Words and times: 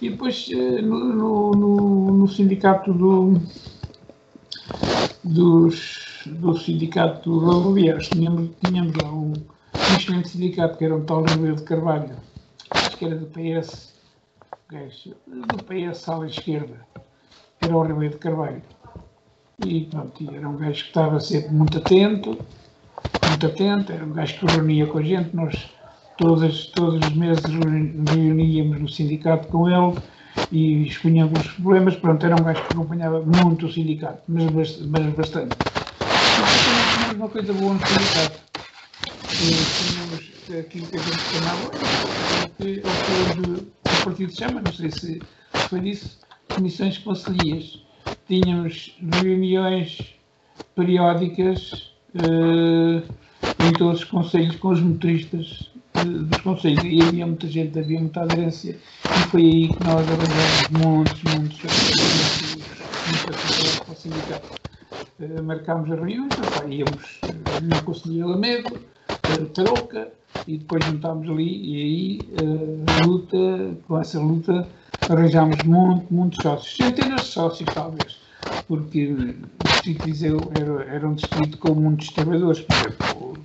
E 0.00 0.08
depois 0.08 0.48
uh, 0.48 0.82
no, 0.82 1.50
no, 1.50 2.12
no, 2.12 2.28
sindicato 2.28 2.92
do, 2.92 3.34
dos, 5.22 6.24
do 6.26 6.56
sindicato 6.56 7.38
rodoviários 7.38 8.08
tínhamos, 8.08 8.50
tínhamos 8.64 8.94
lá 8.96 9.12
um, 9.12 9.32
um 9.32 9.96
excelente 9.96 10.30
sindicato 10.30 10.78
que 10.78 10.84
era 10.86 10.96
um 10.96 11.04
tal 11.04 11.22
Ribeiro 11.24 11.56
de 11.56 11.64
Carvalho, 11.64 12.16
acho 12.70 12.96
que 12.96 13.04
era 13.04 13.16
do 13.16 13.26
PS, 13.26 13.92
do 15.26 15.64
PS 15.64 16.08
à 16.08 16.26
esquerda, 16.26 16.86
era 17.60 17.76
o 17.76 17.82
Ribeiro 17.82 18.14
de 18.14 18.20
Carvalho. 18.20 18.62
E 19.66 19.84
pronto, 19.84 20.34
era 20.34 20.48
um 20.48 20.56
gajo 20.56 20.82
que 20.82 20.88
estava 20.88 21.20
sempre 21.20 21.52
muito 21.52 21.76
atento, 21.76 22.38
muito 23.28 23.46
atento, 23.46 23.92
era 23.92 24.04
um 24.04 24.12
gajo 24.12 24.38
que 24.38 24.46
reunia 24.46 24.86
com 24.86 24.96
a 24.96 25.02
gente, 25.02 25.36
nós 25.36 25.70
todas, 26.20 26.66
todos 26.66 27.04
os 27.04 27.14
meses 27.16 27.42
reuníamos 27.44 28.80
no 28.80 28.88
sindicato 28.88 29.48
com 29.48 29.68
ele 29.68 29.98
e 30.52 30.86
expunhamos 30.86 31.40
os 31.40 31.52
problemas, 31.54 31.96
pronto, 31.96 32.24
era 32.24 32.36
um 32.36 32.44
gajo 32.44 32.62
que 32.62 32.72
acompanhava 32.72 33.22
muito 33.22 33.66
o 33.66 33.72
sindicato, 33.72 34.22
mas, 34.28 34.80
mas 34.82 35.14
bastante. 35.14 35.56
Mas 35.98 37.16
uma 37.16 37.28
coisa 37.28 37.52
boa 37.52 37.74
no 37.74 37.80
sindicato, 37.86 38.40
tínhamos 39.28 40.60
aquilo 40.60 40.86
que 40.86 40.96
a 40.96 41.00
gente 41.00 41.18
chamava, 41.18 41.66
o 41.66 42.50
que 42.62 44.00
o 44.00 44.04
partido 44.04 44.36
chama, 44.36 44.62
não 44.62 44.72
sei 44.72 44.90
se 44.90 45.22
foi 45.68 45.80
disso, 45.80 46.20
comissões 46.48 46.98
conselhias 46.98 47.80
tínhamos 48.30 48.96
reuniões 49.20 50.14
periódicas 50.76 51.92
uh, 52.14 53.02
em 53.66 53.72
todos 53.76 54.00
os 54.00 54.04
conselhos 54.04 54.54
com 54.56 54.68
os 54.68 54.80
motoristas 54.80 55.69
uh, 56.04 56.24
dos 56.24 56.40
conselhos. 56.40 56.84
E 56.84 57.02
havia 57.02 57.26
muita 57.26 57.46
gente, 57.46 57.78
havia 57.78 58.00
muita 58.00 58.22
aderência. 58.22 58.76
E 59.04 59.28
foi 59.30 59.42
aí 59.42 59.68
que 59.68 59.84
nós 59.84 60.06
arranjamos 60.08 60.68
muitos, 60.84 61.22
muitos, 61.24 61.62
muitos 63.06 63.78
para 63.80 63.92
o 63.92 63.96
sindicato. 63.96 64.48
Uh, 65.20 65.42
marcámos 65.42 65.90
as 65.90 65.98
reuniões, 65.98 66.32
opa, 66.32 66.66
íamos 66.66 67.20
na 67.62 67.82
Conselhia 67.82 68.26
Lamedo, 68.26 68.74
uh, 68.74 69.46
Tarouca 69.46 70.08
e 70.46 70.58
depois 70.58 70.84
juntámos 70.84 71.28
ali 71.28 71.60
e 71.64 71.82
aí 71.82 72.18
a 72.86 73.06
luta, 73.06 73.76
com 73.86 73.98
essa 74.00 74.18
luta 74.20 74.66
arranjámos 75.08 75.62
muito, 75.64 76.12
muitos 76.12 76.42
sócios, 76.42 76.76
centenas 76.76 77.22
de 77.22 77.26
sócios 77.26 77.68
talvez, 77.74 78.18
porque 78.68 79.06
o 79.08 79.68
Distrito 79.68 80.04
de 80.04 80.12
Viseu 80.12 80.52
era, 80.58 80.84
era 80.84 81.08
um 81.08 81.14
distrito 81.14 81.58
com 81.58 81.74
muitos 81.74 82.08
trabalhadores, 82.08 82.60
por 82.60 82.76
exemplo, 82.76 83.38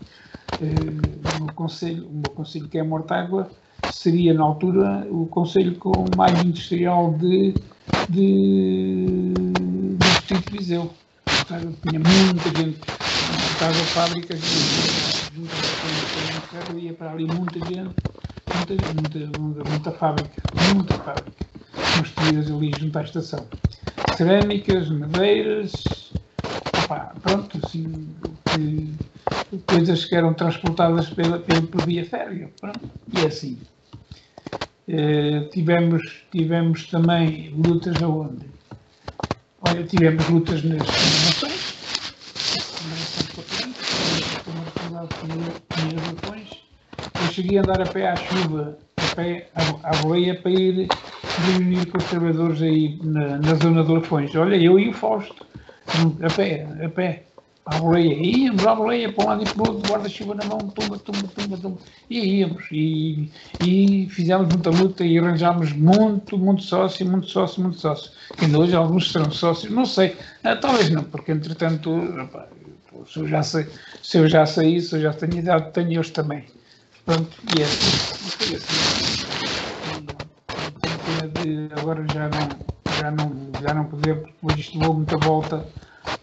eh, 0.61 0.65
o 0.65 1.37
meu 1.37 2.33
conselho 2.33 2.69
que 2.69 2.77
é 2.77 2.83
Mortágua 2.83 3.49
seria 3.91 4.33
na 4.33 4.43
altura 4.43 5.07
o 5.09 5.25
conselho 5.27 5.75
com 5.75 6.05
mais 6.15 6.41
industrial 6.43 7.13
de, 7.13 7.53
de, 8.09 9.33
do 9.35 9.97
Distrito 9.97 10.51
de 10.51 10.57
Viseu. 10.57 10.91
Tinha 11.47 11.99
muita 11.99 12.49
gente, 12.57 12.79
montava 13.51 13.73
fábricas, 13.93 14.39
ia 16.79 16.93
para 16.93 17.11
ali 17.11 17.25
muita 17.25 17.59
gente, 17.59 17.95
muita, 18.53 18.73
muita, 18.93 19.39
muita, 19.39 19.69
muita 19.69 19.91
fábrica, 19.91 20.41
muita 20.73 20.93
fábrica 20.95 21.45
construídas 21.97 22.51
ali 22.51 22.71
junto 22.79 22.97
à 22.97 23.03
estação. 23.03 23.45
Cerâmicas, 24.15 24.89
madeiras, 24.89 25.71
opá, 26.83 27.13
pronto, 27.21 27.59
assim, 27.63 28.07
que, 28.45 28.93
coisas 29.59 30.05
que 30.05 30.15
eram 30.15 30.33
transportadas 30.33 31.09
pela, 31.09 31.39
pela, 31.39 31.61
por 31.61 31.85
via 31.85 32.05
férrea, 32.05 32.49
e 33.13 33.19
é 33.19 33.25
assim. 33.25 33.57
Uh, 34.87 35.49
tivemos, 35.49 36.23
tivemos 36.31 36.87
também 36.87 37.49
lutas 37.55 38.01
aonde? 38.03 38.45
Olha, 39.61 39.83
tivemos 39.83 40.27
lutas 40.29 40.63
nas 40.63 40.77
nações, 40.77 41.75
eu 47.15 47.33
cheguei 47.33 47.57
a 47.57 47.61
andar 47.61 47.81
a 47.81 47.85
pé 47.85 48.07
à 48.07 48.15
chuva, 48.15 48.77
a 48.97 49.15
pé 49.15 49.49
à, 49.55 49.89
à 49.89 50.01
boleia 50.01 50.39
para 50.39 50.51
ir 50.51 50.87
reunir 51.43 51.85
com 51.87 51.97
os 51.97 52.03
trabalhadores 52.05 52.61
aí 52.61 52.99
na, 53.03 53.37
na 53.37 53.55
zona 53.55 53.83
de 53.83 53.91
Lafões. 53.91 54.35
Olha, 54.35 54.55
eu 54.55 54.79
e 54.79 54.89
o 54.89 54.93
Fausto, 54.93 55.45
a 56.21 56.33
pé, 56.33 56.67
a 56.83 56.89
pé, 56.89 57.23
à 57.65 57.79
boleia. 57.79 58.13
Íamos 58.13 58.65
à 58.65 58.75
boleia 58.75 59.11
para 59.11 59.23
um 59.23 59.27
lado 59.27 59.43
e 59.43 59.45
para 59.45 59.63
o 59.63 59.73
outro, 59.73 59.91
guarda-chuva 59.91 60.35
na 60.35 60.45
mão, 60.45 60.59
tumba, 60.59 60.97
tumba, 60.99 61.27
tumba, 61.35 61.57
tumba. 61.57 61.77
E 62.09 62.39
íamos. 62.39 62.63
E, 62.71 63.31
e 63.63 64.07
fizemos 64.09 64.47
muita 64.47 64.69
luta 64.69 65.03
e 65.03 65.17
arranjámos 65.17 65.73
muito, 65.73 66.37
muito 66.37 66.63
sócio, 66.63 67.05
muito 67.05 67.27
sócio, 67.27 67.61
muito 67.61 67.79
sócio. 67.79 68.11
Ainda 68.39 68.59
hoje 68.59 68.75
alguns 68.75 69.11
serão 69.11 69.31
sócios, 69.31 69.71
não 69.71 69.85
sei, 69.85 70.15
ah, 70.43 70.55
talvez 70.55 70.89
não, 70.89 71.03
porque 71.03 71.31
entretanto, 71.31 71.91
se 73.07 73.19
eu 73.19 73.27
já 73.27 73.43
sei, 73.43 73.67
se 74.01 74.17
eu 74.17 74.27
já 74.27 74.45
sei 74.45 74.75
isso, 74.75 74.97
eu 74.97 75.01
já 75.01 75.13
tenho 75.13 75.37
idade, 75.37 75.71
tenho 75.71 75.99
hoje 75.99 76.11
também. 76.11 76.45
Pronto, 77.05 77.29
e 77.55 77.61
é 77.61 77.65
assim. 77.65 78.55
assim 78.55 79.25
de 81.33 81.69
agora 81.79 82.05
já 82.13 82.29
não, 82.29 82.49
já 82.99 83.11
não, 83.11 83.51
já 83.61 83.73
não 83.73 83.85
poder, 83.85 84.23
porque 84.41 84.61
isto 84.61 84.79
levou 84.79 84.95
muita 84.95 85.17
volta, 85.17 85.65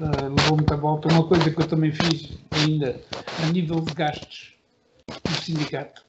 uh, 0.01 0.35
levou 0.35 0.57
muita 0.57 0.77
volta. 0.77 1.09
Uma 1.13 1.25
coisa 1.25 1.51
que 1.51 1.61
eu 1.61 1.67
também 1.67 1.93
fiz 1.93 2.33
ainda 2.51 3.01
a 3.43 3.47
nível 3.47 3.81
de 3.81 3.93
gastos 3.95 4.55
do 5.07 5.35
sindicato. 5.41 6.03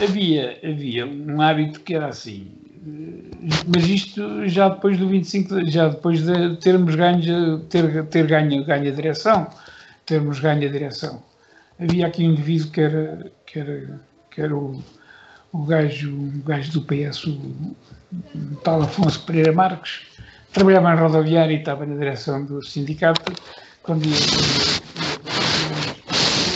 Havia, 0.00 0.58
havia 0.62 1.06
um 1.06 1.40
hábito 1.40 1.80
que 1.80 1.94
era 1.94 2.08
assim, 2.08 2.52
mas 3.66 3.88
isto 3.88 4.48
já 4.48 4.68
depois 4.68 4.96
do 4.96 5.08
25, 5.08 5.68
já 5.68 5.88
depois 5.88 6.22
de 6.22 6.56
termos 6.56 6.94
ganho, 6.94 7.60
ter, 7.64 8.04
ter 8.06 8.26
ganho, 8.26 8.64
ganho 8.64 8.88
a 8.88 8.94
direção, 8.94 9.48
termos 10.06 10.38
ganho 10.38 10.68
a 10.68 10.70
direção. 10.70 11.22
Havia 11.80 12.06
aqui 12.06 12.24
um 12.24 12.32
indivíduo 12.32 12.70
que 12.70 12.80
era, 12.80 13.32
que 13.44 13.58
era, 13.58 14.00
que 14.30 14.40
era 14.40 14.56
o 14.56 14.82
o 15.52 15.64
gajo, 15.64 16.14
o 16.14 16.42
gajo 16.42 16.72
do 16.72 16.82
PS, 16.82 17.24
o, 17.24 17.30
o 17.32 18.56
tal 18.62 18.82
Afonso 18.82 19.24
Pereira 19.24 19.52
Marques, 19.52 20.06
trabalhava 20.52 20.94
na 20.94 21.00
rodoviária 21.00 21.54
e 21.54 21.58
estava 21.58 21.86
na 21.86 21.94
direção 21.96 22.44
do 22.44 22.62
sindicato. 22.62 23.32
Quando 23.82 24.04
ia, 24.04 24.16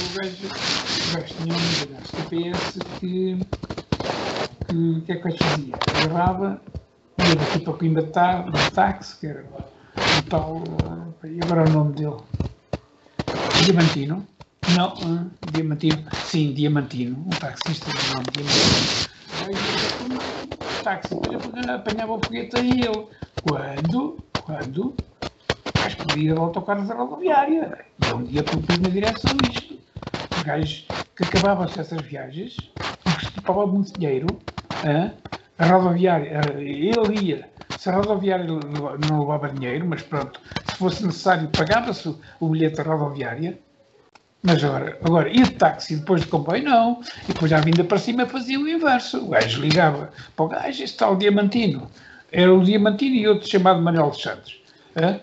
o 0.00 0.14
gajo, 0.14 0.47
o 0.47 1.12
gajo 1.14 1.34
tinha 1.36 1.54
um 1.54 1.58
gajo 1.92 2.12
do 2.16 2.22
PS 2.28 2.78
que, 3.00 3.38
que, 4.69 5.00
que 5.06 5.12
é 5.12 5.16
que 5.16 5.38
fazia? 5.38 5.75
Agarrava, 6.04 6.60
ia 7.19 7.34
daqui 7.36 7.58
para 7.60 7.72
Coimbra 7.75 8.03
de 8.03 8.10
táxi, 8.75 9.19
que 9.19 9.26
era 9.26 9.44
o 9.44 10.22
tal, 10.28 10.62
e 11.24 11.41
agora 11.42 11.69
o 11.69 11.72
nome 11.72 11.94
dele, 11.94 12.16
Diamantino, 13.64 14.26
não, 14.76 14.94
um 15.03 15.30
Diamantino. 15.50 16.04
Sim, 16.24 16.53
Diamantino. 16.53 17.24
Um 17.26 17.30
taxista 17.30 17.91
de 17.91 18.10
nome 18.10 18.24
Diamantino. 18.30 19.12
O 20.60 20.82
táxi 20.82 21.14
apanhava 21.69 22.12
o 22.12 22.20
foguete 22.20 22.56
a 22.56 22.60
ele. 22.60 23.06
Quando, 23.42 24.19
quando, 24.44 24.94
mas 25.76 25.94
podia 25.94 26.30
ir 26.30 26.36
ao 26.36 26.44
autocarro 26.44 26.86
da 26.86 26.94
rodoviária. 26.94 27.84
E 27.98 28.12
um 28.12 28.22
dia 28.25 28.42
propus 28.42 28.78
na 28.78 28.88
direção 28.88 29.36
isto. 29.50 29.75
O 30.41 30.44
gajo 30.44 30.84
que 31.16 31.25
acabava-se 31.25 31.80
essas 31.80 32.03
viagens, 32.03 32.70
topava 33.34 33.66
muito 33.66 33.92
dinheiro, 33.98 34.41
a 35.58 35.66
rodoviária, 35.66 36.41
ele 36.58 37.20
ia. 37.20 37.48
Se 37.78 37.88
a 37.91 37.97
rodoviária 37.97 38.44
não 38.44 39.20
levava 39.20 39.48
dinheiro, 39.48 39.86
mas 39.86 40.03
pronto, 40.03 40.41
se 40.66 40.76
fosse 40.76 41.04
necessário, 41.04 41.48
pagava-se 41.48 42.14
o 42.41 42.48
bilhete 42.48 42.76
da 42.76 42.84
rodoviária, 42.84 43.59
mas 44.42 44.62
agora, 44.64 44.98
agora, 45.04 45.28
e 45.28 45.42
de 45.42 45.50
táxi 45.50 45.97
depois 45.97 46.22
de 46.22 46.26
comboio? 46.26 46.64
Não. 46.64 47.00
E 47.28 47.32
depois 47.32 47.53
à 47.53 47.60
vinda 47.60 47.84
para 47.84 47.98
cima 47.98 48.26
fazia 48.26 48.59
o 48.59 48.69
inverso. 48.69 49.24
O 49.24 49.28
gajo 49.28 49.60
ligava 49.60 50.12
para 50.34 50.44
o 50.44 50.48
gajo, 50.48 50.82
esse 50.82 50.97
tal 50.97 51.14
Diamantino. 51.16 51.88
Era 52.33 52.53
o 52.53 52.65
Diamantino 52.65 53.15
e 53.15 53.29
outro 53.29 53.49
chamado 53.49 53.81
Manuel 53.83 54.11
de 54.11 54.23
Santos. 54.23 54.61
Hã? 54.97 55.21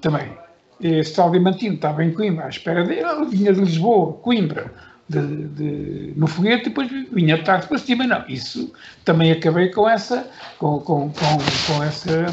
Também. 0.00 0.32
Esse 0.80 1.14
tal 1.14 1.30
Diamantino 1.30 1.74
estava 1.74 2.02
em 2.02 2.12
Coimbra 2.12 2.46
à 2.46 2.48
espera 2.48 2.82
dele. 2.84 3.06
Ele 3.06 3.26
vinha 3.26 3.52
de 3.52 3.60
Lisboa, 3.60 4.14
Coimbra, 4.14 4.72
de, 5.08 5.20
de, 5.48 6.12
no 6.16 6.26
foguete 6.26 6.64
depois 6.64 6.90
vinha 7.12 7.36
de 7.36 7.44
táxi 7.44 7.68
para 7.68 7.78
cima. 7.78 8.06
Não, 8.06 8.24
isso 8.28 8.72
também 9.04 9.30
acabei 9.32 9.68
com 9.68 9.88
essa, 9.88 10.28
com, 10.58 10.80
com, 10.80 11.10
com, 11.10 11.38
com 11.66 11.82
essa, 11.82 12.26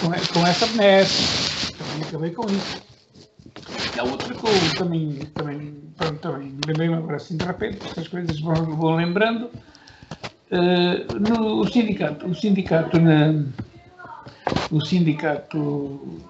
com, 0.00 0.08
com 0.32 0.46
essa 0.46 0.66
benesse. 0.66 1.72
Também 1.72 2.08
acabei 2.08 2.30
com 2.30 2.46
isso. 2.46 2.82
Há 3.98 4.04
outra 4.04 4.34
coisa 4.34 4.74
também, 4.76 5.18
também, 5.34 5.74
pronto, 5.96 6.18
também 6.20 6.56
lembrei-me 6.66 6.94
agora 6.94 7.16
assim 7.16 7.36
de 7.36 7.44
repente, 7.44 7.78
estas 7.86 8.08
coisas 8.08 8.40
vão, 8.40 8.54
vão 8.76 8.96
lembrando. 8.96 9.50
Uh, 10.50 11.18
no 11.18 11.60
o 11.60 11.68
sindicato, 11.70 12.26
o 12.26 12.34
sindicato 12.34 12.98
na, 12.98 13.44
o 14.70 14.80
sindicato 14.80 16.20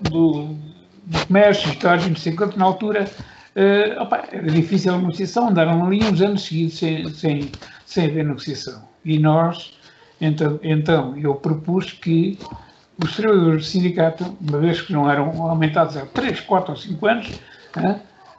do, 0.00 0.56
do 1.04 1.26
comércio, 1.26 1.70
histórico, 1.70 2.08
não 2.08 2.16
sei 2.16 2.34
quanto, 2.34 2.58
na 2.58 2.64
altura, 2.64 3.08
uh, 3.54 4.02
opa, 4.02 4.24
era 4.32 4.50
difícil 4.50 4.94
a 4.94 4.98
negociação, 4.98 5.48
andaram 5.48 5.86
ali 5.86 6.02
uns 6.02 6.20
anos 6.20 6.42
seguidos 6.42 6.78
sem, 6.78 7.08
sem, 7.10 7.52
sem 7.86 8.06
haver 8.06 8.24
negociação. 8.24 8.82
E 9.04 9.18
nós, 9.18 9.78
Então, 10.20 10.58
então 10.62 11.16
eu 11.18 11.34
propus 11.34 11.92
que 11.92 12.38
os 13.02 13.16
trabalhadores 13.16 13.64
do 13.64 13.70
sindicato, 13.70 14.36
uma 14.40 14.58
vez 14.58 14.80
que 14.80 14.92
não 14.92 15.10
eram 15.10 15.42
aumentados 15.42 15.96
há 15.96 16.06
3, 16.06 16.40
4 16.40 16.70
ou 16.72 16.76
5 16.76 17.06
anos, 17.06 17.40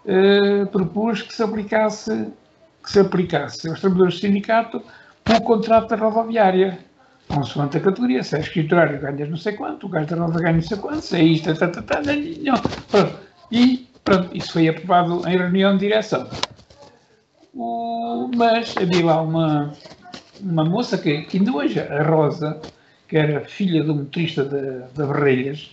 eh, 0.06 0.66
propus 0.72 1.22
que 1.22 1.34
se 1.34 1.44
aplicasse 1.44 2.28
que 2.86 2.92
se 2.92 3.00
aplicasse 3.00 3.68
aos 3.68 3.82
trabalhadores 3.82 4.16
do 4.16 4.20
sindicato 4.22 4.82
o 5.28 5.42
contrato 5.42 5.90
da 5.90 5.96
rodoviária, 5.96 6.78
consoante 7.28 7.78
a 7.78 7.80
categoria, 7.82 8.24
se 8.24 8.36
é 8.36 8.40
escriturário 8.40 9.00
ganhas 9.00 9.28
não 9.28 9.38
sei 9.38 9.54
quanto, 9.54 9.88
o 9.88 9.90
gajo 9.90 10.16
da 10.16 10.24
roda 10.24 10.40
ganha 10.40 10.54
não 10.54 10.62
sei 10.62 10.78
quanto, 10.78 11.02
se 11.02 11.18
é 11.18 11.24
isto, 11.24 11.54
tá, 11.56 11.68
tá, 11.68 11.82
tá, 11.82 12.02
não, 12.04 12.62
pronto. 12.90 13.18
E 13.52 13.88
pronto, 14.04 14.38
isso 14.38 14.54
foi 14.54 14.68
aprovado 14.68 15.28
em 15.28 15.36
reunião 15.36 15.74
de 15.74 15.88
direção. 15.88 16.30
O, 17.56 18.30
mas 18.36 18.76
havia 18.78 19.04
lá 19.04 19.22
uma, 19.22 19.74
uma 20.40 20.64
moça 20.64 20.98
que, 20.98 21.24
que 21.24 21.38
ainda 21.38 21.52
hoje, 21.52 21.80
a 21.80 22.04
Rosa, 22.04 22.62
que 23.08 23.18
era 23.18 23.42
filha 23.42 23.84
do 23.84 23.96
motorista 23.96 24.46
da, 24.46 24.88
da 24.94 25.08
Barreiras, 25.08 25.72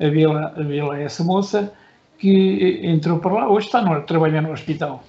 havia 0.00 0.30
lá, 0.30 0.54
havia 0.56 0.84
lá 0.84 0.98
essa 0.98 1.22
moça 1.22 1.70
que 2.18 2.80
entrou 2.84 3.18
para 3.18 3.34
lá, 3.34 3.48
hoje 3.50 3.66
está 3.66 3.82
no, 3.82 4.00
trabalha 4.02 4.40
no 4.40 4.52
hospital, 4.52 5.04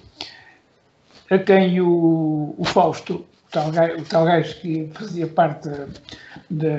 a 1.30 1.38
quem 1.38 1.80
o, 1.80 2.54
o 2.56 2.64
Fausto, 2.64 3.14
o 3.14 3.50
tal, 3.50 3.70
gajo, 3.70 3.96
o 3.98 4.04
tal 4.04 4.24
gajo 4.24 4.54
que 4.60 4.90
fazia 4.94 5.26
parte 5.26 5.68
da, 6.50 6.76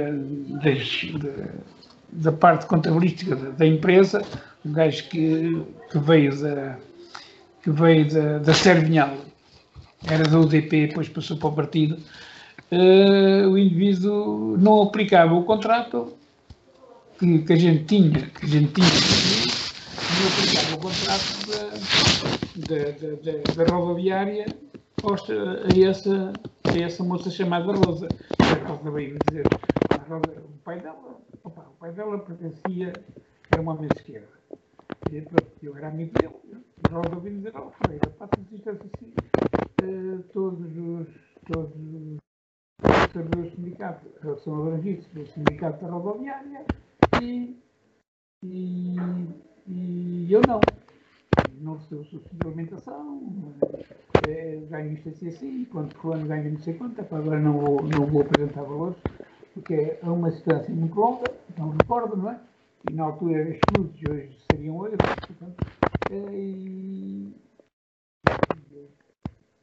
da, 2.12 2.32
parte 2.32 2.66
contabilística 2.66 3.36
da, 3.36 3.50
da, 3.50 3.66
empresa, 3.66 4.22
um 4.66 4.72
gajo 4.72 5.04
que, 5.10 5.64
que 5.92 6.00
veio 6.00 6.38
da, 6.40 6.78
que 7.64 7.72
veio 7.72 8.10
da, 8.10 8.38
da 8.40 8.54
Servinhal, 8.54 9.18
era 10.10 10.24
da 10.24 10.40
UDP, 10.40 10.88
depois 10.88 11.10
passou 11.10 11.38
para 11.38 11.50
o 11.50 11.54
partido, 11.54 11.98
uh, 12.72 13.50
o 13.50 13.58
indivíduo 13.58 14.58
não 14.58 14.84
aplicava 14.84 15.34
o 15.34 15.44
contrato 15.44 16.14
que, 17.20 17.40
que, 17.40 17.54
a 17.54 17.58
gente 17.58 17.84
tinha, 17.86 18.22
que 18.28 18.46
a 18.46 18.48
gente 18.48 18.72
tinha, 18.74 18.88
não 20.20 20.28
aplicava 20.28 20.76
o 20.76 20.80
contrato 20.80 22.37
da, 22.58 22.92
da, 22.92 23.64
da, 23.64 23.72
rodoviária 23.72 24.46
a 25.04 25.80
essa, 25.80 26.34
a 26.64 26.80
essa 26.80 27.04
moça 27.04 27.30
chamada 27.30 27.74
Rosa. 27.74 28.08
A 28.40 28.68
Rosa 28.68 28.92
veio 28.92 29.18
dizer, 29.28 29.46
o 29.46 30.58
pai 30.64 30.80
dela, 30.80 31.20
opa, 31.44 31.62
o 31.62 31.80
pai 31.80 31.92
dela 31.92 32.18
pertencia, 32.20 32.94
era 33.52 33.62
uma 33.62 33.74
homem 33.74 33.88
de 33.90 34.00
esquerda. 34.00 34.28
E 35.12 35.22
pronto, 35.22 35.52
eu 35.62 35.78
era 35.78 35.90
amigo 35.90 36.12
dele. 36.20 36.64
A 36.90 36.96
Rosa 36.96 37.22
veio 37.22 37.38
dizer, 37.38 37.54
oh 37.56 37.72
Ferreira, 37.72 38.10
faça-se 38.18 38.56
isto 38.56 38.70
assim, 38.70 39.14
uh, 39.84 40.24
todos 40.34 40.78
os, 40.78 41.08
todos 41.52 41.76
os 41.76 42.18
servidores 43.12 43.52
do 43.52 43.56
sindicato 43.56 44.40
são 44.44 44.62
abrangidos 44.62 45.06
pelo 45.08 45.28
sindicato 45.28 45.86
da 45.86 45.92
rodoviária 45.92 46.66
e, 47.22 47.56
e, 48.44 48.96
e 49.68 50.28
eu 50.34 50.42
não. 50.48 50.60
Recebo 51.64 52.04
subsídio 52.06 52.38
de 52.40 52.48
alimentação, 52.48 53.54
é, 54.28 54.58
ganho 54.70 54.94
isto 54.94 55.10
assim 55.10 55.28
assim, 55.28 55.66
quando 55.66 55.94
fulano 55.96 56.28
ganha 56.28 56.52
não 56.52 56.60
sei 56.60 56.76
quanto, 56.76 57.02
agora 57.02 57.40
não 57.40 57.54
vou, 57.54 57.82
não 57.84 58.06
vou 58.06 58.22
apresentar 58.22 58.62
valores, 58.62 58.98
porque 59.54 59.98
é 60.02 60.06
uma 60.06 60.30
distância 60.30 60.74
muito 60.74 60.96
longa, 60.96 61.26
não 61.58 61.72
recordo, 61.72 62.16
não 62.16 62.30
é? 62.30 62.40
E 62.90 62.94
na 62.94 63.06
altura 63.06 63.50
estudos, 63.50 64.00
hoje 64.08 64.38
seriam 64.52 64.78
oito, 64.78 64.98
portanto, 64.98 65.66
é, 66.12 66.36
e 66.36 67.36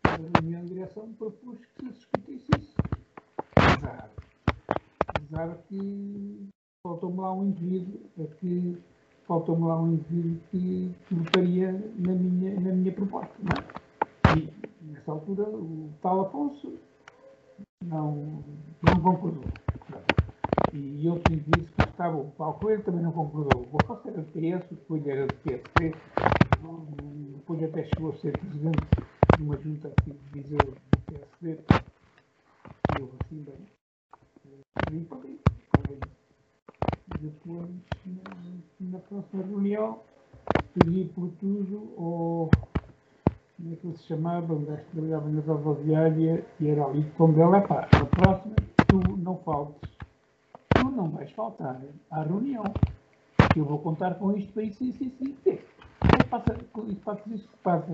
a 0.04 0.16
reunião 0.40 0.62
de 0.62 0.74
direção 0.74 1.12
propus 1.12 1.58
que 1.58 1.86
se 1.86 1.92
discutisse 1.92 2.50
isso 2.58 2.74
apesar, 3.56 4.10
apesar 5.06 5.58
que 5.68 6.48
faltou-me 6.82 7.20
lá 7.20 7.32
um 7.32 7.46
indivíduo, 7.46 8.00
é 8.18 8.26
que 8.26 8.78
faltou-me 9.26 9.66
lá 9.66 9.80
um 9.80 9.92
indivíduo 9.92 10.40
que, 10.50 10.94
que 11.06 11.14
votaria 11.14 11.72
na 11.98 12.12
minha, 12.12 12.60
na 12.60 12.72
minha 12.72 12.92
proposta. 12.92 13.34
É? 13.42 14.38
E 14.38 14.52
nessa 14.82 15.12
altura 15.12 15.44
o 15.44 15.90
tal 16.00 16.26
Afonso 16.26 16.78
não, 17.84 18.42
não 18.82 19.00
concordou. 19.02 19.44
E 20.72 21.08
outros 21.08 21.36
indivíduos 21.36 21.70
que 21.70 21.82
estavam, 21.82 22.22
o 22.22 22.30
Paulo 22.32 22.54
Coelho 22.54 22.82
também 22.82 23.02
não 23.02 23.12
concordou. 23.12 23.66
O 23.72 23.76
Afonso 23.82 24.08
era 24.08 24.20
do 24.20 24.30
PS, 24.32 24.72
o 24.72 24.76
Coelho 24.86 25.10
era 25.10 25.26
do 25.26 25.34
PSP, 25.34 25.94
depois 27.34 27.62
até 27.62 27.84
chegou 27.84 28.10
a 28.10 28.14
ser 28.14 28.38
presidente 28.38 28.80
de 29.36 29.42
uma 29.42 29.56
junta 29.58 29.88
aqui 29.88 30.12
de 30.12 30.42
Viseu 30.42 30.58
do 30.58 31.00
PSD 31.06 31.58
eu 33.00 33.10
assim 33.20 33.42
bem. 33.42 33.66
E 34.92 35.04
falei, 35.06 35.40
falei. 35.76 36.00
Depois, 37.20 37.68
na, 38.06 38.90
na 38.90 38.98
próxima 38.98 39.42
reunião, 39.44 40.00
pedi 40.74 41.04
por 41.14 41.30
tudo 41.40 41.92
ao. 41.96 42.50
Como 43.56 43.72
é 43.72 43.76
que 43.76 43.86
ele 43.86 43.96
se 43.96 44.04
chamava? 44.04 44.52
O 44.52 44.58
gajo 44.60 44.82
que 44.82 44.90
trabalhava 44.90 45.28
na 45.28 45.40
rodoviária 45.40 46.44
e 46.60 46.68
era 46.68 46.84
ali 46.84 47.04
como 47.16 47.40
ele 47.40 47.56
é 47.56 47.60
pá. 47.60 47.88
Na 47.92 48.06
próxima, 48.06 48.54
tu 48.88 49.16
não 49.16 49.36
faltes. 49.38 49.90
Tu 50.70 50.90
não 50.90 51.08
vais 51.10 51.30
faltar 51.32 51.80
à 52.10 52.22
reunião. 52.22 52.64
Eu 53.56 53.64
vou 53.64 53.78
contar 53.78 54.14
com 54.16 54.36
isto 54.36 54.52
para 54.52 54.64
isso, 54.64 54.82
isso, 54.84 55.04
isso, 55.04 55.24
isso. 55.24 55.48
Isso 55.48 56.28
passa, 56.28 56.56
isso 56.88 57.00
passa, 57.04 57.22
isso 57.34 57.48
passa. 57.62 57.92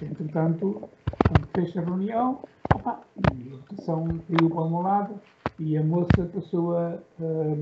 Entretanto, 0.00 0.88
quando 1.28 1.46
fecha 1.54 1.80
a 1.80 1.84
reunião, 1.84 2.40
opa, 2.74 3.00
a 3.16 3.50
votação 3.50 4.06
caiu 4.06 4.48
para 4.48 4.62
o 4.62 4.70
meu 4.70 4.80
lado 4.80 5.20
e 5.58 5.76
a 5.76 5.82
moça 5.82 6.30
passou 6.32 6.76
a, 6.76 6.94
a, 7.20 7.56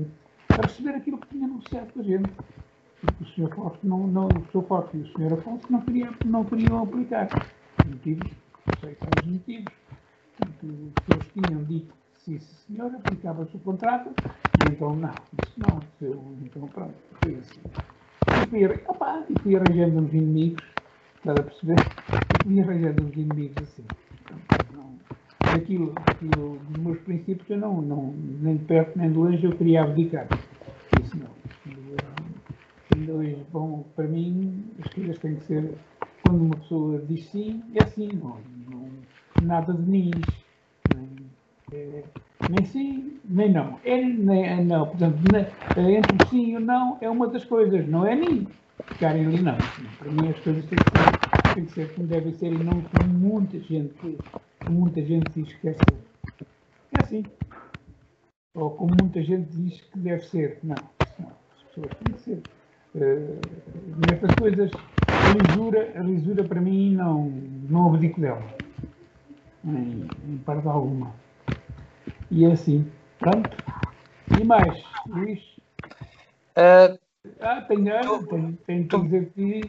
a 0.61 0.67
receber 0.67 0.95
aquilo 0.95 1.17
que 1.17 1.27
tinha 1.27 1.47
negociado 1.47 1.91
com 1.93 1.99
a 1.99 2.03
gente. 2.03 2.31
O 3.19 3.25
Sr. 3.25 3.55
Forte 3.55 3.79
não, 3.87 4.05
não, 4.05 4.27
o 4.27 4.45
Sr. 4.51 4.67
Forte 4.67 4.97
e 4.97 5.01
o 5.01 5.07
Sr. 5.07 5.33
Afonso 5.33 5.65
não 5.69 5.81
queriam, 5.81 6.13
não 6.25 6.45
queriam 6.45 6.83
aplicar. 6.83 7.27
Motivos, 7.85 8.31
sei 8.79 8.95
quais 8.95 9.25
os 9.25 9.31
motivos. 9.31 9.73
Portanto, 10.37 10.93
eles 11.11 11.31
tinham 11.33 11.63
dito 11.63 11.93
que 12.13 12.21
sim, 12.21 12.39
senhor, 12.39 12.93
aplicava-se 12.95 13.55
o 13.55 13.59
contrato, 13.59 14.09
e 14.09 14.71
então 14.71 14.95
não, 14.95 15.09
disse 15.09 15.59
não, 15.59 15.79
eu, 16.01 16.37
então 16.43 16.67
pronto, 16.67 16.93
foi 17.23 17.35
assim. 17.35 17.61
E 18.43 18.49
fui, 18.49 18.65
opa, 18.87 19.23
e 19.29 19.39
fui 19.41 19.55
arranjando 19.55 20.01
uns 20.01 20.13
inimigos, 20.13 20.63
estás 21.17 21.39
a 21.39 21.43
perceber? 21.43 21.77
Fui 22.43 22.61
arranjando 22.61 23.03
uns 23.03 23.13
inimigos 23.13 23.57
assim 23.63 23.83
aquilo, 25.55 25.93
aquilo 26.05 26.57
dos 26.69 26.83
meus 26.83 26.99
princípios, 26.99 27.49
eu 27.49 27.57
não, 27.57 27.81
não, 27.81 28.13
nem 28.41 28.57
de 28.57 28.65
perto 28.65 28.97
nem 28.97 29.11
de 29.11 29.17
longe 29.17 29.43
eu 29.43 29.51
queria 29.51 29.83
abdicar. 29.83 30.27
Isso 31.03 31.17
não. 31.17 31.29
Ainda 32.95 33.13
hoje, 33.13 33.37
bom, 33.51 33.85
para 33.95 34.05
mim, 34.07 34.65
as 34.83 34.93
coisas 34.93 35.17
têm 35.19 35.35
que 35.35 35.43
ser, 35.43 35.73
quando 36.25 36.41
uma 36.41 36.55
pessoa 36.57 37.01
diz 37.07 37.25
sim, 37.29 37.63
é 37.75 37.85
sim, 37.85 38.09
não, 38.21 38.37
não 38.69 38.89
nada 39.41 39.73
de 39.73 39.81
mim. 39.81 40.11
Nem, 40.93 41.09
é, 41.73 42.03
nem 42.49 42.65
sim, 42.65 43.19
nem 43.25 43.51
não. 43.51 43.79
É 43.83 44.01
nem 44.01 44.45
é 44.45 44.63
não. 44.63 44.87
Portanto, 44.87 45.17
nem, 45.31 45.95
entre 45.95 46.27
sim 46.27 46.55
e 46.55 46.59
não 46.59 46.97
é 47.01 47.09
uma 47.09 47.27
das 47.27 47.45
coisas, 47.45 47.87
não 47.87 48.05
é 48.05 48.15
nem 48.15 48.47
ficarem 48.87 49.25
ali 49.25 49.41
não. 49.41 49.57
Para 49.97 50.11
mim 50.11 50.29
as 50.29 50.39
coisas 50.39 50.65
têm 50.65 50.77
que 50.77 50.91
ser, 50.91 51.53
têm 51.53 51.65
que 51.65 51.71
ser 51.71 51.95
como 51.95 52.07
devem 52.07 52.33
ser 52.33 52.53
e 52.53 52.63
não 52.63 52.81
como 52.81 53.13
muita 53.13 53.59
gente 53.59 54.17
muita 54.71 55.01
gente 55.01 55.29
diz 55.35 55.53
que 55.53 55.73
ser. 55.73 55.77
É 56.97 57.03
assim. 57.03 57.23
Ou 58.55 58.71
como 58.71 58.95
muita 58.99 59.21
gente 59.21 59.49
diz 59.51 59.81
que 59.81 59.99
deve 59.99 60.25
ser. 60.25 60.59
Não. 60.63 60.75
As 60.99 61.63
pessoas 61.63 61.91
têm 62.03 62.15
que 62.15 62.21
ser. 62.21 62.41
Uh, 62.93 63.39
nestas 64.09 64.35
coisas, 64.35 64.71
a 65.07 65.53
lisura, 65.53 65.91
a 65.95 66.03
lisura 66.03 66.43
para 66.43 66.59
mim 66.59 66.95
não, 66.95 67.29
não 67.69 67.93
abdico 67.93 68.19
dela. 68.19 68.43
Em, 69.63 70.07
em 70.27 70.37
parte 70.39 70.67
alguma. 70.67 71.13
E 72.29 72.45
é 72.45 72.51
assim. 72.51 72.89
Pronto. 73.19 73.49
E 74.39 74.43
mais, 74.43 74.83
Luís? 75.07 75.39
Uh, 76.57 76.99
ah, 77.39 77.61
tenho, 77.61 78.27
tenho, 78.27 78.57
tenho 78.65 78.87
que 78.87 79.01
dizer 79.03 79.31
que 79.35 79.61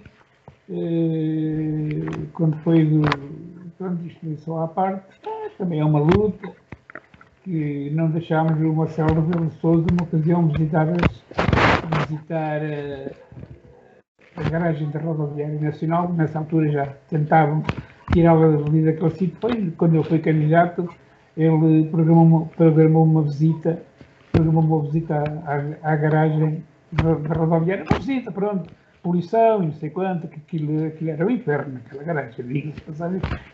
uh, 0.69 2.27
quando 2.33 2.57
foi 2.63 2.85
do 2.85 3.03
Portanto, 3.83 4.07
isto 4.07 4.61
é 4.61 4.63
à 4.63 4.69
parte, 4.69 5.03
também 5.59 5.81
é 5.81 5.85
uma 5.85 5.99
luta 5.99 6.53
que 7.43 7.91
não 7.91 8.09
deixámos 8.09 8.53
o 8.53 8.73
Marcelo 8.73 9.13
Rebelo 9.13 9.47
de 9.47 9.55
Sousa 9.57 9.85
numa 9.91 10.05
ocasião 10.05 10.47
visitar, 10.47 10.87
visitar 12.09 12.63
a, 12.63 12.65
eh, 12.65 13.13
a 14.37 14.43
garagem 14.49 14.89
da 14.91 15.01
rodoviária 15.01 15.61
nacional, 15.61 16.13
nessa 16.13 16.39
altura 16.39 16.71
já 16.71 16.87
tentavam 17.09 17.65
tirá-la 18.13 18.47
ali 18.47 18.85
daquele 18.85 19.11
sítio, 19.11 19.37
foi 19.41 19.73
quando 19.73 19.97
ele 19.97 20.05
foi 20.05 20.21
candidato, 20.21 20.89
ele 21.37 21.89
programou 21.91 22.25
uma, 22.25 22.47
programou 22.47 23.05
uma 23.05 23.23
visita, 23.23 23.83
programou 24.31 24.63
uma 24.63 24.83
visita 24.83 25.25
à, 25.45 25.93
à 25.93 25.97
garagem 25.97 26.63
da 26.93 27.35
rodoviária, 27.35 27.85
uma 27.91 27.99
visita, 27.99 28.31
pronto, 28.31 28.73
poluição 29.03 29.63
e 29.63 29.67
não 29.67 29.73
sei 29.75 29.91
quanto, 29.91 30.29
que 30.29 30.37
aquilo, 30.37 30.87
aquilo 30.87 31.11
era 31.11 31.27
um 31.27 31.31
inferno 31.31 31.75
naquela 31.75 32.03
garagem. 32.03 32.45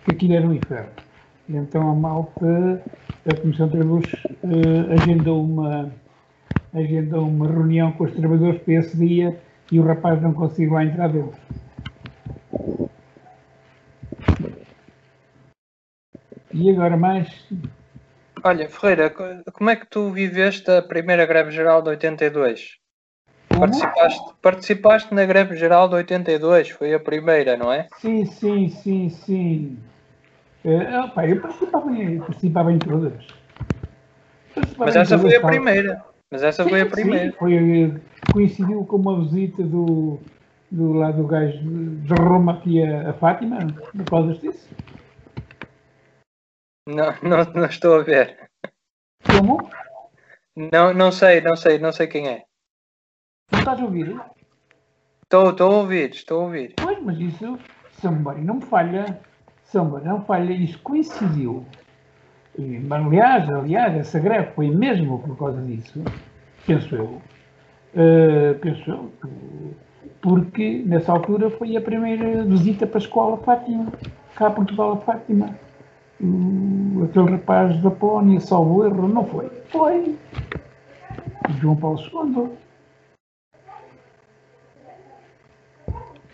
Que 0.05 0.11
aquilo 0.13 0.35
era 0.35 0.47
um 0.47 0.55
inferno. 0.55 0.91
E 1.49 1.57
então 1.57 1.91
a 1.91 1.95
malta, 1.95 2.83
a 3.27 3.41
Comissão 3.41 3.69
de 3.69 3.79
Luz 3.79 4.05
uh, 4.13 4.93
agendou 5.01 5.43
uma 5.43 5.91
agendou 6.75 7.27
uma 7.27 7.47
reunião 7.47 7.93
com 7.93 8.05
os 8.05 8.13
trabalhadores 8.13 8.61
para 8.63 8.75
esse 8.75 8.97
dia 8.97 9.41
e 9.73 9.81
o 9.81 9.85
rapaz 9.85 10.21
não 10.21 10.35
conseguiu 10.35 10.73
lá 10.75 10.85
entrar 10.85 11.09
dentro. 11.09 11.39
E 16.53 16.71
agora 16.71 16.97
mais? 16.97 17.47
Olha, 18.45 18.69
Ferreira, 18.69 19.11
como 19.53 19.71
é 19.71 19.77
que 19.77 19.87
tu 19.87 20.11
viveste 20.11 20.71
a 20.71 20.83
primeira 20.83 21.27
greve 21.27 21.51
geral 21.51 21.83
de 21.83 21.91
82? 21.91 22.79
Participaste, 23.59 24.35
participaste 24.41 25.15
na 25.15 25.25
greve 25.25 25.57
geral 25.57 25.89
de 25.89 25.97
82, 25.97 26.71
foi 26.71 26.95
a 26.95 27.01
primeira, 27.01 27.57
não 27.57 27.73
é? 27.73 27.89
Sim, 27.99 28.25
sim, 28.25 28.69
sim, 28.69 29.09
sim. 29.09 29.79
Uh, 30.65 31.05
opa, 31.05 31.27
eu 31.27 31.41
participava 31.41 31.93
em, 31.93 32.19
participava 32.19 32.73
em 32.73 32.79
todas. 32.79 33.27
Participava 34.55 34.85
Mas 34.87 34.97
essa 34.97 35.19
foi 35.19 35.37
a 35.37 35.41
primeira. 35.41 36.05
Mas 36.31 36.43
essa 36.43 36.63
sim, 36.65 36.71
foi 36.71 36.81
a 36.83 36.87
primeira. 36.87 37.31
Sim, 37.31 37.37
foi, 37.39 38.01
coincidiu 38.33 38.85
com 38.85 38.97
uma 38.97 39.21
visita 39.21 39.63
do, 39.63 40.19
do 40.71 40.93
lado 40.93 41.23
do 41.23 41.27
gajo 41.27 41.59
de 41.59 42.15
Roma 42.15 42.53
aqui 42.53 42.83
a, 42.83 43.11
a 43.11 43.13
Fátima, 43.15 43.59
recordas 43.97 44.41
disso? 44.41 44.69
Não, 46.87 47.15
não, 47.23 47.45
não 47.55 47.67
estou 47.67 47.97
a 47.97 48.03
ver. 48.03 48.37
Como? 49.25 49.71
Não, 50.57 50.93
não 50.93 51.13
sei, 51.13 51.41
não 51.41 51.57
sei, 51.57 51.79
não 51.79 51.93
sei 51.93 52.07
quem 52.07 52.29
é. 52.29 52.48
Não 53.53 53.59
estás 53.59 53.81
a 53.81 53.85
ouvir? 53.85 54.21
Estou, 55.23 55.51
estou 55.51 55.73
a 55.73 55.77
ouvir, 55.77 56.11
estou 56.11 56.41
a 56.41 56.45
ouvir. 56.45 56.75
Pois, 56.77 56.99
mas 57.03 57.19
isso, 57.19 57.59
Sambari 58.01 58.43
não 58.43 58.55
me 58.55 58.63
falha, 58.63 59.21
Sambari 59.65 60.07
não 60.07 60.23
falha, 60.23 60.53
isso 60.53 60.79
coincidiu. 60.81 61.65
E, 62.59 62.81
aliás, 62.91 63.49
aliás, 63.49 63.97
essa 63.97 64.19
greve 64.19 64.53
foi 64.53 64.71
mesmo 64.71 65.19
por 65.21 65.37
causa 65.37 65.61
disso, 65.63 66.03
penso 66.67 66.95
eu. 66.95 67.23
Uh, 67.95 68.59
penso 68.61 68.91
eu, 68.91 69.13
porque 70.21 70.83
nessa 70.85 71.13
altura 71.13 71.51
foi 71.51 71.77
a 71.77 71.81
primeira 71.81 72.45
visita 72.45 72.87
para 72.87 72.99
a 72.99 73.01
escola 73.01 73.37
Fátima, 73.39 73.93
cá 74.35 74.49
a 74.49 74.51
Portugal 74.51 74.93
a 74.93 74.97
Fátima 74.99 75.55
aquele 77.05 77.31
rapaz 77.31 77.81
da 77.81 77.91
Polónia, 77.91 78.41
salvo 78.41 78.85
erro, 78.85 79.09
não 79.09 79.25
foi? 79.25 79.49
Foi. 79.69 80.17
João 81.61 81.77
Paulo 81.77 81.99
II. 81.99 82.51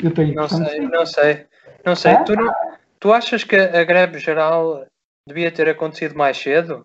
Eu 0.05 0.13
tenho 0.13 0.35
não 0.35 0.47
sei, 0.47 0.81
não 0.81 1.07
sei, 1.07 1.47
não 1.83 1.97
sei. 1.97 2.15
Tu, 2.25 2.37
não, 2.37 2.53
tu 3.01 3.11
achas 3.11 3.43
que 3.43 3.57
a 3.57 3.83
greve 3.85 4.19
geral 4.19 4.87
devia 5.27 5.51
ter 5.51 5.67
acontecido 5.67 6.15
mais 6.15 6.37
cedo? 6.37 6.85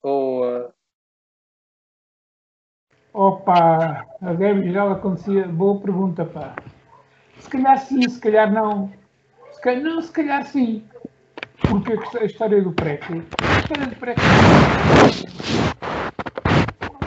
Ou. 0.00 0.46
Uh... 0.46 0.72
Opa, 3.12 4.06
a 4.22 4.34
greve 4.34 4.68
geral 4.68 4.92
acontecia. 4.92 5.48
Boa 5.48 5.80
pergunta, 5.80 6.24
pá. 6.24 6.54
Se 7.40 7.50
calhar 7.50 7.76
sim, 7.78 8.08
se 8.08 8.20
calhar 8.20 8.52
não. 8.52 8.92
Se 9.50 9.60
calhar, 9.60 9.82
não, 9.82 10.00
se 10.00 10.12
calhar 10.12 10.46
sim. 10.46 10.88
Porque 11.68 11.92
a 12.18 12.24
história 12.24 12.62
do 12.62 12.72
PREC, 12.72 13.02
a 13.12 13.58
história 13.58 13.86
do 13.88 13.96
PREC 13.96 14.16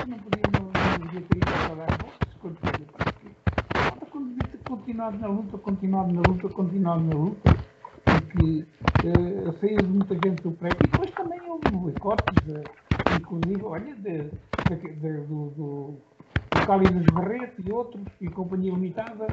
não 0.07 0.19
podia 0.19 0.43
não 0.51 1.07
ter 1.21 1.37
ido 1.37 1.49
a 1.71 1.75
dar 1.75 1.97
votos 1.97 2.33
quando 2.41 2.57
fazia 2.57 2.85
parte. 2.97 3.27
Quando 3.73 4.02
devia 4.19 4.43
ter 4.43 4.57
continuado 4.67 5.17
na 5.17 5.27
luta, 5.27 5.57
continuado 5.57 6.13
na 6.13 6.21
luta, 6.27 6.49
continuado 6.49 7.03
na 7.03 7.15
luta, 7.15 7.55
porque 8.03 8.65
uh, 9.05 9.83
de 9.83 9.89
muita 9.89 10.13
gente 10.15 10.43
do 10.43 10.51
PREC 10.51 10.75
e 10.75 10.87
depois 10.87 11.11
também 11.11 11.41
houve 11.41 11.69
boicotes, 11.71 12.35
de, 12.45 12.63
inclusive, 13.15 13.63
olha, 13.63 13.95
de, 13.95 14.29
de, 14.29 14.75
de, 14.75 15.13
do, 15.21 15.49
do, 15.51 15.97
do 16.51 16.67
Cali 16.67 16.89
dos 16.89 17.05
Barreto 17.13 17.61
e 17.65 17.71
outros, 17.71 18.05
e 18.21 18.29
Companhia 18.29 18.71
Limitada, 18.71 19.27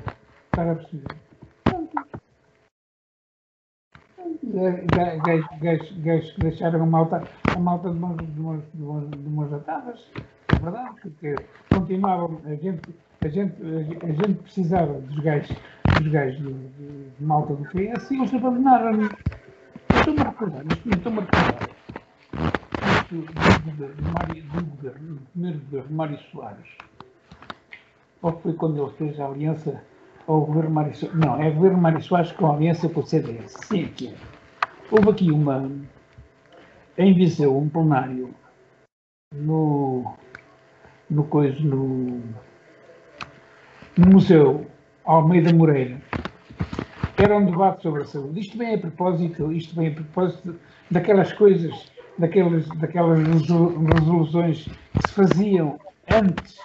para 0.51 0.75
perceber. 0.75 1.17
Pronto 1.65 2.21
gajos 5.61 6.33
que 6.33 6.41
deixaram 6.41 6.83
a 6.83 6.87
malta, 6.87 7.23
a 7.55 7.59
malta 7.59 7.91
de 7.91 7.99
mãos, 7.99 8.17
de 8.17 8.41
mãos, 8.41 8.63
de 8.73 8.83
mãos, 8.83 9.11
de 9.11 9.29
mãos 9.29 9.53
atadas, 9.53 10.11
é 10.17 10.59
verdade, 10.59 10.95
porque 11.03 11.35
continuavam, 11.73 12.41
a 12.45 12.55
gente, 12.55 12.95
a 13.23 13.29
gente, 13.29 13.55
a 14.03 14.13
gente 14.13 14.35
precisava 14.43 14.95
dos 14.95 15.19
gajos, 15.19 15.57
dos 15.99 16.09
gajos 16.09 16.39
de, 16.39 16.53
de, 16.53 17.11
de 17.11 17.25
malta 17.25 17.55
do 17.55 17.65
PS 17.65 18.11
e 18.11 18.17
eles 18.17 18.35
abandonaram-nos. 18.35 19.13
Estou-me 19.95 20.21
a 20.21 20.25
recordar, 20.25 20.65
estou-me 20.67 21.19
a 21.19 21.21
recordar. 21.23 21.71
Do 23.11 23.27
do 23.61 24.67
governo, 24.67 25.15
do 25.15 25.21
primeiro 25.33 25.59
governo, 25.61 25.91
Mário 25.91 26.19
Soares, 26.31 26.69
ou 28.23 28.33
foi 28.41 28.55
quando 28.55 28.83
ele 28.83 28.93
fez 28.97 29.21
a 29.21 29.27
aliança 29.27 29.83
ao 30.27 30.41
governo 30.43 30.71
Mário 30.71 30.95
Soares. 30.95 31.19
Não, 31.19 31.41
é 31.43 31.49
o 31.49 31.55
governo 31.55 31.79
Mário 31.79 32.03
Soares 32.03 32.33
com 32.33 32.51
aliança 32.51 32.89
com 32.89 33.01
o 33.01 33.07
CDS. 33.07 33.53
Sim, 33.65 33.85
aqui 33.85 34.09
é. 34.09 34.15
Houve 34.91 35.11
aqui 35.11 35.31
uma. 35.31 35.71
Em 36.97 37.15
Viseu, 37.15 37.57
um 37.57 37.69
plenário 37.69 38.35
no. 39.35 40.15
no 41.09 41.25
coisa. 41.25 41.59
no. 41.61 42.23
No 44.01 44.13
Museu 44.13 44.67
Almeida 45.05 45.53
Moreira. 45.53 46.01
Era 47.19 47.37
um 47.37 47.45
debate 47.45 47.83
sobre 47.83 48.03
a 48.03 48.07
saúde. 48.07 48.41
Isto 48.41 48.57
vem 48.57 48.75
a 48.75 48.79
propósito, 48.79 49.53
isto 49.53 49.75
vem 49.77 49.89
a 49.89 49.91
propósito 49.91 50.59
daquelas 50.91 51.33
coisas, 51.35 51.93
daquelas, 52.19 52.67
daquelas 52.79 53.19
resoluções 53.19 54.65
que 54.65 55.09
se 55.09 55.13
faziam 55.13 55.79
antes, 56.11 56.57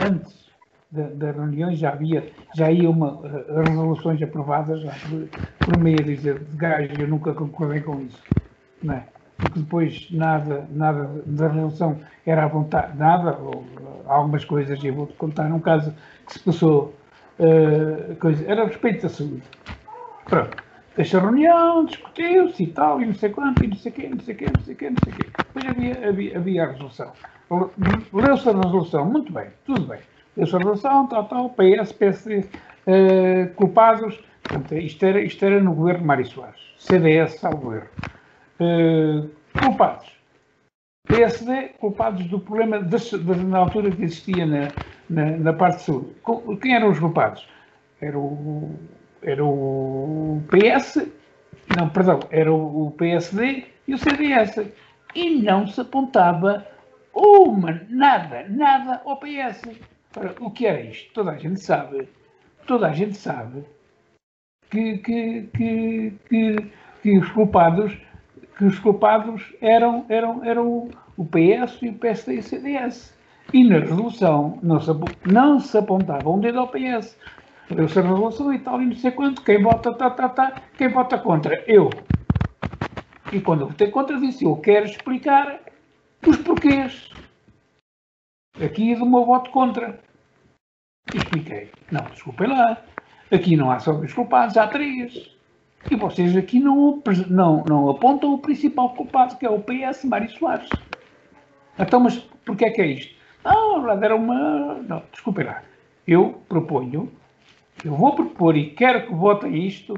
antes 0.00 0.50
das 0.90 1.36
reuniões 1.36 1.78
já 1.78 1.90
havia, 1.90 2.28
já 2.54 2.70
ia 2.70 2.90
uma, 2.90 3.14
uh, 3.14 3.62
resoluções 3.66 4.20
aprovadas 4.20 4.82
por, 4.82 5.28
por 5.58 5.78
meio 5.78 6.02
dizer, 6.02 6.40
de 6.40 6.56
gajos, 6.56 6.98
eu 6.98 7.08
nunca 7.08 7.32
concordei 7.32 7.80
com 7.80 8.00
isso, 8.00 8.22
não 8.82 8.94
é? 8.94 9.06
Porque 9.36 9.58
depois 9.58 10.08
nada, 10.10 10.66
nada 10.70 11.10
da 11.26 11.48
resolução 11.48 11.98
era 12.24 12.44
à 12.44 12.46
vontade, 12.46 12.96
nada, 12.96 13.36
ou 13.38 13.64
algumas 14.06 14.44
coisas, 14.44 14.82
eu 14.84 14.94
vou-te 14.94 15.14
contar 15.14 15.46
um 15.52 15.58
caso 15.58 15.92
que 16.26 16.34
se 16.34 16.40
passou, 16.40 16.94
uh, 17.38 18.14
coisa, 18.16 18.44
era 18.46 18.62
a 18.62 18.66
respeito 18.66 19.02
da 19.02 19.08
saúde. 19.08 19.42
Pronto. 20.26 20.62
Deixa 20.94 21.18
a 21.18 21.22
reunião, 21.22 21.86
discutiu-se 21.86 22.62
e 22.62 22.66
tal, 22.66 23.00
e 23.00 23.06
não 23.06 23.14
sei 23.14 23.30
quanto, 23.30 23.64
e 23.64 23.68
não 23.68 23.76
sei 23.76 23.90
quê, 23.90 24.08
não 24.08 24.20
sei 24.20 24.34
quê, 24.34 24.46
não 24.54 24.64
sei 24.64 24.74
quê, 24.74 24.90
não 24.90 24.96
sei 25.04 25.12
quê. 25.14 25.26
Depois 25.38 25.64
havia, 25.66 26.08
havia, 26.08 26.36
havia 26.36 26.64
a 26.64 26.66
resolução. 26.72 27.12
Leu-se 28.12 28.48
a 28.48 28.52
resolução, 28.52 29.06
muito 29.06 29.32
bem, 29.32 29.46
tudo 29.64 29.86
bem 29.86 29.98
resolução, 30.36 31.06
tal, 31.06 31.24
tal, 31.24 31.50
PS, 31.50 31.92
PSD, 31.92 32.38
uh, 32.86 33.54
culpados. 33.54 34.18
Portanto, 34.42 34.74
isto 34.74 35.04
era, 35.04 35.20
isto 35.20 35.44
era 35.44 35.60
no 35.60 35.74
governo 35.74 36.00
de 36.00 36.06
Mário 36.06 36.26
Soares. 36.26 36.60
CDS, 36.78 37.38
salvo 37.38 37.74
erro. 37.74 37.88
Uh, 38.62 39.28
culpados. 39.60 40.06
PSD, 41.08 41.70
culpados 41.80 42.24
do 42.26 42.38
problema 42.38 42.78
na 42.78 43.58
altura 43.58 43.90
que 43.90 44.04
existia 44.04 44.46
na, 44.46 44.68
na, 45.10 45.36
na, 45.36 45.52
parte 45.52 45.82
saúde. 45.82 46.14
Quem 46.60 46.76
eram 46.76 46.90
os 46.90 46.98
culpados? 47.00 47.48
Era 48.00 48.16
o, 48.16 48.78
era 49.20 49.44
o 49.44 50.40
PS, 50.48 51.08
não, 51.76 51.88
perdão, 51.88 52.20
era 52.30 52.52
o, 52.52 52.92
PSD 52.92 53.64
e 53.88 53.94
o 53.94 53.98
CDS. 53.98 54.72
E 55.14 55.42
não 55.42 55.66
se 55.66 55.80
apontava 55.80 56.66
uma, 57.12 57.82
nada, 57.88 58.46
nada 58.48 59.02
ao 59.04 59.18
PS. 59.18 59.62
Ora, 60.16 60.34
o 60.40 60.50
que 60.50 60.66
era 60.66 60.80
isto? 60.80 61.12
Toda 61.14 61.32
a 61.32 61.38
gente 61.38 61.60
sabe, 61.60 62.08
toda 62.66 62.88
a 62.88 62.92
gente 62.92 63.16
sabe 63.16 63.64
que, 64.70 64.98
que, 64.98 65.42
que, 65.54 66.12
que, 66.28 66.56
que 67.02 67.18
os 67.18 67.28
culpados, 67.32 67.96
que 68.56 68.64
os 68.64 68.78
culpados 68.78 69.54
eram, 69.60 70.04
eram, 70.08 70.44
eram 70.44 70.90
o 71.16 71.24
PS 71.24 71.78
e 71.82 71.88
o 71.88 71.94
PSD 71.94 72.34
e 72.34 72.38
o 72.38 72.42
CDS. 72.42 73.14
E 73.52 73.64
na 73.64 73.78
resolução 73.78 74.58
não 74.62 74.80
se, 74.80 74.90
não 75.26 75.60
se 75.60 75.76
apontava 75.76 76.30
um 76.30 76.40
dedo 76.40 76.60
ao 76.60 76.68
PS. 76.68 77.18
Deu-se 77.70 77.98
a 77.98 78.02
resolução 78.02 78.52
e 78.52 78.58
tal, 78.58 78.82
e 78.82 78.86
não 78.86 78.94
sei 78.94 79.10
quanto. 79.10 79.42
Quem 79.42 79.62
vota, 79.62 79.92
tá, 79.94 80.10
tá, 80.10 80.28
tá. 80.28 80.62
Quem 80.76 80.88
vota 80.88 81.18
contra? 81.18 81.62
Eu. 81.66 81.90
E 83.32 83.40
quando 83.40 83.62
eu 83.62 83.68
votei 83.68 83.90
contra, 83.90 84.18
disse: 84.18 84.44
Eu 84.44 84.56
quero 84.56 84.86
explicar 84.86 85.60
os 86.26 86.36
porquês 86.38 87.10
aqui 88.60 88.94
do 88.94 89.06
meu 89.06 89.24
voto 89.24 89.50
contra. 89.50 89.98
E 91.14 91.18
expliquei. 91.18 91.70
Não, 91.90 92.04
desculpem 92.04 92.48
lá. 92.48 92.82
Aqui 93.30 93.56
não 93.56 93.70
há 93.70 93.78
só 93.78 93.92
dois 93.92 94.12
culpados, 94.12 94.56
há 94.56 94.66
três. 94.66 95.36
E 95.90 95.96
vocês 95.96 96.36
aqui 96.36 96.60
não, 96.60 97.02
não, 97.28 97.64
não 97.64 97.90
apontam 97.90 98.34
o 98.34 98.38
principal 98.38 98.94
culpado, 98.94 99.36
que 99.36 99.44
é 99.44 99.50
o 99.50 99.60
PS 99.60 100.04
Mário 100.04 100.30
Soares. 100.30 100.68
Então, 101.78 102.00
mas 102.00 102.18
porquê 102.44 102.66
é 102.66 102.70
que 102.70 102.80
é 102.80 102.86
isto? 102.86 103.14
Não, 103.44 103.84
lá 103.84 103.94
era 103.94 104.14
uma. 104.14 104.74
Não, 104.82 105.02
desculpem 105.10 105.44
lá. 105.44 105.62
Eu 106.06 106.42
proponho, 106.48 107.12
eu 107.84 107.94
vou 107.94 108.14
propor 108.14 108.56
e 108.56 108.70
quero 108.70 109.06
que 109.06 109.14
votem 109.14 109.66
isto, 109.66 109.94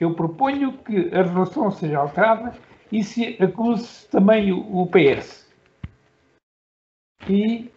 eu 0.00 0.14
proponho 0.14 0.72
que 0.78 1.10
a 1.14 1.22
resolução 1.22 1.70
seja 1.70 1.98
alterada 1.98 2.52
e 2.90 3.02
se 3.02 3.36
acuse 3.42 4.08
também 4.08 4.52
o, 4.52 4.82
o 4.82 4.86
PS. 4.86 5.44
E, 7.28 7.70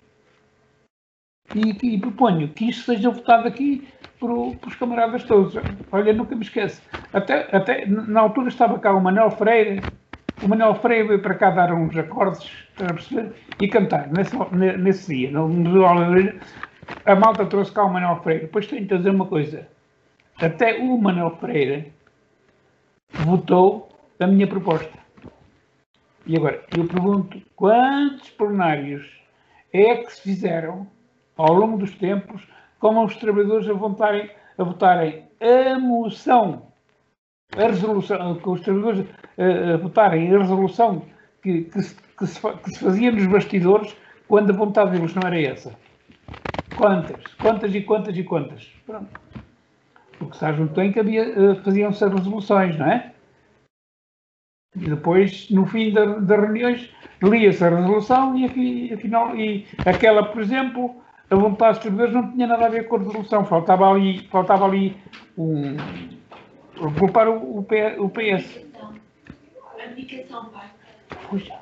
e, 1.55 1.93
e, 1.93 1.99
proponho 1.99 2.49
que 2.49 2.69
isto 2.69 2.85
seja 2.85 3.09
votado 3.09 3.47
aqui 3.47 3.87
por 4.19 4.31
os 4.31 4.75
camaradas 4.75 5.23
todos. 5.23 5.55
Olha, 5.91 6.13
nunca 6.13 6.35
me 6.35 6.43
esqueço. 6.43 6.81
Até, 7.13 7.47
até 7.55 7.85
na 7.85 8.21
altura 8.21 8.49
estava 8.49 8.79
cá 8.79 8.93
o 8.93 9.01
Manuel 9.01 9.31
Freire. 9.31 9.81
O 10.41 10.47
Manuel 10.47 10.75
Freire 10.75 11.07
veio 11.07 11.21
para 11.21 11.35
cá 11.35 11.49
dar 11.51 11.73
uns 11.73 11.95
acordes 11.97 12.49
para 12.75 12.93
perceber, 12.93 13.33
e 13.59 13.67
cantar 13.67 14.07
nesse, 14.09 14.35
nesse 14.77 15.15
dia. 15.15 15.31
No, 15.31 15.47
no, 15.47 15.85
a 15.85 17.15
malta 17.15 17.45
trouxe 17.45 17.71
cá 17.71 17.83
o 17.83 17.93
Manuel 17.93 18.21
Freire. 18.23 18.41
Depois 18.41 18.67
tenho 18.67 18.85
de 18.85 18.97
dizer 18.97 19.09
uma 19.09 19.25
coisa. 19.25 19.67
Até 20.39 20.77
o 20.77 20.97
Manuel 20.97 21.37
Freire 21.37 21.91
votou 23.11 23.89
a 24.19 24.27
minha 24.27 24.47
proposta. 24.47 24.97
E 26.25 26.35
agora, 26.35 26.61
eu 26.77 26.85
pergunto, 26.85 27.41
quantos 27.55 28.29
plenários 28.31 29.09
é 29.71 29.95
que 29.95 30.11
se 30.11 30.21
fizeram 30.21 30.87
ao 31.37 31.53
longo 31.53 31.77
dos 31.77 31.95
tempos 31.95 32.45
com 32.79 33.03
os 33.03 33.15
trabalhadores 33.17 33.67
a 33.69 33.73
votarem, 33.73 34.29
a 34.57 34.63
votarem 34.63 35.23
a 35.39 35.79
moção, 35.79 36.67
a 37.55 37.67
resolução, 37.67 38.35
com 38.39 38.51
os 38.51 38.61
trabalhadores 38.61 39.05
a, 39.37 39.73
a 39.73 39.77
votarem 39.77 40.33
a 40.33 40.39
resolução 40.39 41.03
que, 41.41 41.61
que, 41.63 41.81
se, 41.81 41.95
que, 42.17 42.27
se, 42.27 42.41
que 42.41 42.71
se 42.71 42.79
fazia 42.79 43.11
nos 43.11 43.27
bastidores 43.27 43.95
quando 44.27 44.51
a 44.51 44.55
vontade 44.55 44.91
deles 44.91 45.13
não 45.15 45.27
era 45.27 45.41
essa? 45.41 45.73
Quantas? 46.75 47.33
Quantas 47.35 47.73
e 47.73 47.81
quantas 47.81 48.17
e 48.17 48.23
quantas? 48.23 48.67
Pronto. 48.85 49.19
O 50.19 50.25
que 50.27 50.37
se 50.37 50.53
juntou 50.53 50.83
em 50.83 50.91
que 50.91 50.99
havia, 50.99 51.55
faziam-se 51.63 52.03
as 52.03 52.11
resoluções, 52.11 52.77
não 52.77 52.87
é? 52.87 53.13
E 54.75 54.89
depois, 54.89 55.49
no 55.49 55.65
fim 55.65 55.91
das 55.91 56.23
da 56.25 56.35
reuniões, 56.35 56.91
lia-se 57.21 57.63
a 57.63 57.69
resolução 57.69 58.37
e, 58.37 58.93
afinal, 58.93 59.35
e 59.35 59.65
aquela, 59.85 60.23
por 60.23 60.41
exemplo, 60.41 60.95
a 61.29 61.35
vontade 61.35 61.73
dos 61.73 61.83
servidores 61.83 62.13
não 62.13 62.31
tinha 62.31 62.47
nada 62.47 62.65
a 62.65 62.69
ver 62.69 62.87
com 62.87 62.95
a 62.95 62.99
resolução. 62.99 63.45
Faltava 63.45 63.89
ali, 63.89 64.27
faltava 64.31 64.65
ali 64.65 64.95
um. 65.37 65.75
culpar 66.97 67.27
o, 67.27 67.33
o, 67.35 67.59
o 67.59 68.09
PS. 68.09 68.57
Então, 68.57 68.93
abdicação, 69.83 70.45
pai. 70.45 70.69
Puxa. 71.29 71.53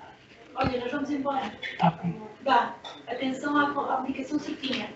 Olha, 0.56 0.80
nós 0.80 0.92
vamos 0.92 1.10
embora. 1.12 1.52
Tá 1.80 1.92
bem. 2.02 2.16
Vá, 2.44 2.76
atenção 3.08 3.58
à, 3.58 3.96
à 3.96 4.02
medicação 4.02 4.40
certinha. 4.40 4.88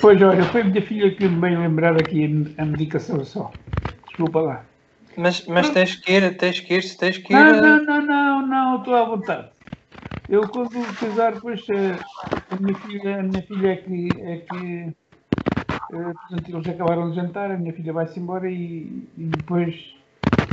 Pois 0.00 0.20
olha, 0.20 0.42
foi 0.44 0.60
a 0.60 0.64
minha 0.64 0.82
filha 0.82 1.14
que 1.14 1.26
me 1.26 1.40
veio 1.40 1.60
lembrar 1.60 1.96
aqui 1.96 2.54
a 2.58 2.64
medicação 2.64 3.24
só. 3.24 3.50
Desculpa 4.08 4.40
lá. 4.40 4.64
Mas, 5.16 5.46
mas 5.46 5.70
tens 5.70 5.96
que 5.96 6.12
ir, 6.12 6.36
tens 6.36 6.60
que 6.60 6.74
ir, 6.74 6.96
tens 6.96 7.18
que 7.18 7.32
ir. 7.32 7.36
Não, 7.36 7.60
não, 7.60 7.84
não, 7.84 8.02
não, 8.02 8.46
não, 8.46 8.78
estou 8.78 8.94
à 8.94 9.04
vontade. 9.04 9.48
Eu 10.28 10.46
quando 10.48 10.70
casar, 10.98 11.34
depois 11.34 11.64
a 12.50 12.56
minha 12.56 12.74
filha, 12.74 13.20
a 13.20 13.22
minha 13.22 13.42
filha 13.42 13.72
é 13.72 13.76
que, 13.76 14.08
é 14.22 14.36
que 14.38 14.96
portanto, 15.90 16.48
eles 16.48 16.68
acabaram 16.68 17.10
de 17.10 17.16
jantar, 17.16 17.50
a 17.50 17.56
minha 17.56 17.72
filha 17.72 17.92
vai-se 17.92 18.18
embora 18.18 18.50
e, 18.50 19.08
e 19.16 19.24
depois 19.24 19.94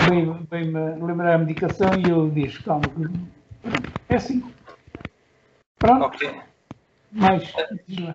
vem-me 0.08 0.46
vem 0.50 0.72
lembrar 1.04 1.36
a 1.36 1.38
medicação 1.38 1.90
e 2.06 2.10
eu 2.10 2.30
disse, 2.30 2.62
calma, 2.64 2.84
é 4.10 4.16
assim. 4.16 4.44
Pronto. 5.78 6.06
Ok. 6.06 6.42
Mais. 7.12 7.54